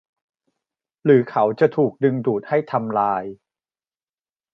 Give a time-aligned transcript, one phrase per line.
[1.03, 3.23] หรือเขาจะถูกดึงดูดให้ทำลาย